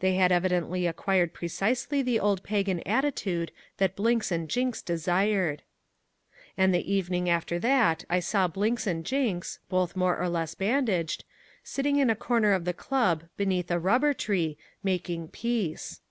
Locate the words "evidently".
0.30-0.86